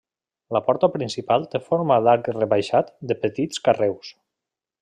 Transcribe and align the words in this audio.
La 0.55 0.61
porta 0.69 0.89
principal 0.95 1.45
té 1.51 1.61
forma 1.67 1.99
d'arc 2.07 2.31
rebaixat 2.39 2.93
de 3.13 3.21
petits 3.27 3.67
carreus. 3.69 4.15